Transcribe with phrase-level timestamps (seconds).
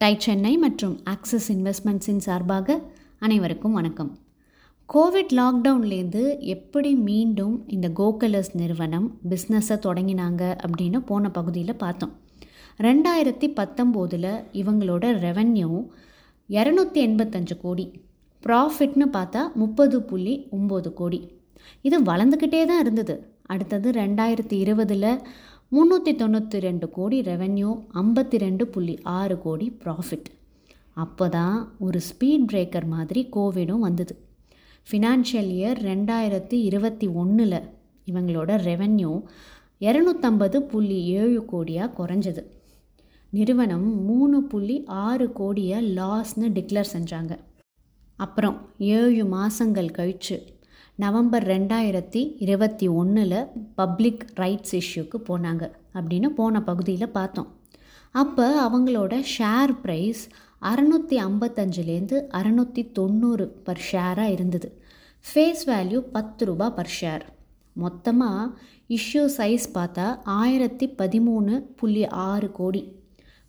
[0.00, 2.76] Tie Chennai மற்றும் axis இன்வெஸ்ட்மெண்ட்ஸின் சார்பாக
[3.18, 4.10] அனைவருக்கும் வணக்கம்.
[4.88, 12.12] கோவிட் லாக்டவுன்லேருந்து எப்படி மீண்டும் இந்த கோகலர்ஸ் நிறுவனம் பிஸ்னஸை தொடங்கினாங்க அப்படின்னு போன பகுதியில் பார்த்தோம்.
[12.78, 15.70] ரெண்டாயிரத்தி பத்தொம்போதில் இவங்களோட ரெவென்யூ
[16.48, 17.86] இரநூத்தி எண்பத்தஞ்சு கோடி
[18.42, 21.22] ப்ராஃபிட்னு பார்த்தா முப்பது புள்ளி ஒம்பது கோடி.
[21.82, 23.16] இது வளர்ந்துக்கிட்டே தான் இருந்தது.
[23.46, 25.10] அடுத்தது ரெண்டாயிரத்தி இருபதில்
[25.74, 30.28] முந்நூற்றி தொண்ணூற்றி ரெண்டு கோடி ரெவென்யூ ஐம்பத்தி ரெண்டு புள்ளி ஆறு கோடி ப்ராஃபிட்
[31.04, 34.14] அப்போ தான் ஒரு ஸ்பீட் பிரேக்கர் மாதிரி கோவிடும் வந்தது.
[34.88, 37.58] ஃபினான்ஷியல் இயர் ரெண்டாயிரத்தி இருபத்தி ஒன்றில்
[38.06, 39.12] இவங்களோட ரெவென்யூ
[39.80, 42.44] இரநூத்தம்பது புள்ளி ஏழு கோடியாக குறைஞ்சது.
[43.32, 47.32] நிறுவனம் மூணு புள்ளி ஆறு கோடியை லாஸ்னு டிக்ளேர் செஞ்சாங்க.
[48.18, 50.36] அப்புறம் ஏழு மாதங்கள் கழித்து
[51.02, 53.38] நவம்பர் ரெண்டாயிரத்தி இருபத்தி ஒன்றில்
[53.74, 57.48] பப்ளிக் ரைட்ஸ் இஷ்யூக்கு போனாங்க அப்படின்னு போன பகுதியில் பார்த்தோம்.
[58.22, 60.22] அப்போ அவங்களோட ஷேர் ப்ரைஸ்
[60.62, 64.70] அறநூற்றி ஐம்பத்தஞ்சுலேருந்து அறநூற்றி தொண்ணூறு பர் ஷேராக இருந்தது.
[65.24, 67.26] ஃபேஸ் வேல்யூ பத்து ரூபா பர் ஷேர்
[67.72, 68.46] மொத்தமாக
[68.98, 70.06] இஷ்யூ சைஸ் பார்த்தா
[70.38, 72.84] ஆயிரத்தி பதிமூணு புள்ளி ஆறு கோடி.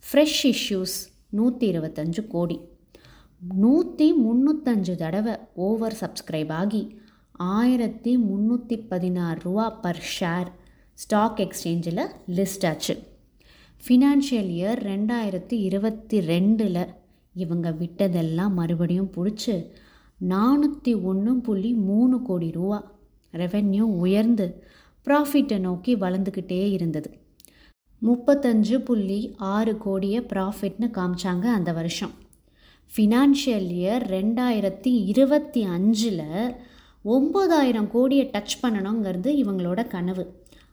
[0.03, 2.59] ஃப்ரெஷ் இஷ்யூஸ் நூற்றி இருபத்தஞ்சு கோடி.
[3.64, 6.84] நூற்றி முந்நூற்றஞ்சு தடவை ஓவர் சப்ஸ்கிரைப் ஆகி
[7.39, 10.50] ஆயிரத்தி முந்நூற்றி பதினாறு ரூபா பர் ஷேர்
[10.94, 12.94] ஸ்டாக் எக்ஸ்சேஞ்சில் லிஸ்ட் ஆச்சு.
[13.83, 16.88] ஃபினான்ஷியல் இயர் ரெண்டாயிரத்தி இருபத்தி ரெண்டில்
[17.33, 19.66] இவங்க விட்டதெல்லாம் மறுபடியும் பிடிச்சி
[20.22, 22.91] நானூற்றி ஒன்று புள்ளி மூணு கோடி ரூபா
[23.33, 24.61] ரெவென்யூ உயர்ந்து
[25.08, 27.19] ப்ராஃபிட்டை நோக்கி வளர்ந்துக்கிட்டே இருந்தது.
[28.02, 32.13] முப்பத்தஞ்சு புள்ளி ஆறு கோடியை ப்ராஃபிட்னு காமிச்சாங்க அந்த வருஷம்.
[32.91, 36.23] ஃபினான்ஷியல் இயர் ரெண்டாயிரத்தி இருபத்தி அஞ்சில்
[37.14, 40.23] ஒம்பதாயிரம் கோடியை டச் பண்ணணுங்கிறது இவங்களோட கனவு.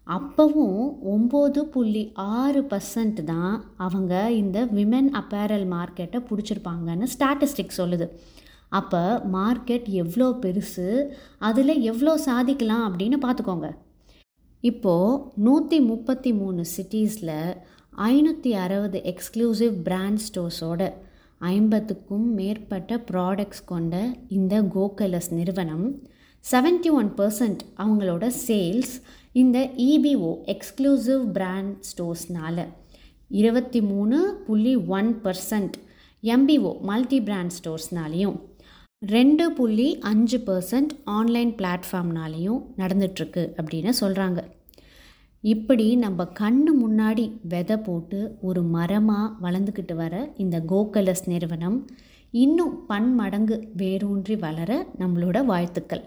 [0.07, 0.79] அப்போவும்
[1.15, 2.03] ஒம்பது புள்ளி
[2.37, 8.07] ஆறு பர்சன்ட் தான் அவங்க இந்த விமென் அப்பேரல் மார்க்கெட்டை பிடிச்சிருப்பாங்கன்னு ஸ்டாட்டிஸ்டிக் சொல்லுது.
[8.73, 9.03] அப்போ
[9.35, 10.87] மார்க்கெட் எவ்வளோ பெருசு
[11.49, 13.69] அதில் எவ்வளோ சாதிக்கலாம் அப்படின்னு பார்த்துக்கோங்க
[14.65, 17.37] இப்போது நூற்றி முப்பத்தி மூணு சிட்டிஸில்
[18.09, 20.83] ஐநூற்றி அறுபது எக்ஸ்க்ளூசிவ் பிராண்ட் ஸ்டோர்ஸோட
[21.41, 23.95] ஐம்பத்துக்கும் மேற்பட்ட ப்ராடக்ட்ஸ் கொண்ட
[24.29, 25.87] இந்த கோகலஸ் நிறுவனம்
[26.45, 28.95] செவன்ட்டி ஒன் பர்சன்ட் அவங்களோட சேல்ஸ்
[29.33, 32.65] இந்த இபிஓ எக்ஸ்க்ளூசிவ் பிராண்ட் ஸ்டோர்ஸ்னால்
[33.31, 34.17] இருபத்தி மூணு
[34.47, 35.77] புள்ளி one percent
[36.23, 38.39] MBO multi brand ஸ்டோர்ஸ்னாலேயும்
[39.03, 44.41] ரெண்டு புள்ளி அஞ்சு பர்சன்ட் ஆன்லைன் பிளாட்ஃபார்ம்னாலேயும் நடந்துட்டுருக்கு அப்படின்னு சொல்கிறாங்க
[45.45, 51.79] இப்படி நம்ம கண்ணு முன்னாடி விதை போட்டு ஒரு மரமாக வளர்ந்துக்கிட்டு வர இந்த கோகலஸ் நிறுவனம்
[52.35, 56.05] இன்னும் பன்மடங்கு வேரூன்றி வளர நம்மளோட வாழ்த்துக்கள்.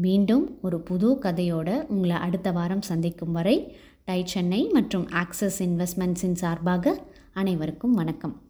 [0.00, 6.94] மீண்டும் ஒரு புது கதையோடு உங்களை அடுத்த வாரம் சந்திக்கும் வரை டை சென்னை மற்றும் ஆக்சஸ் இன்வெஸ்ட்மெண்ட்ஸின் சார்பாக
[7.32, 8.47] அனைவருக்கும் வணக்கம்.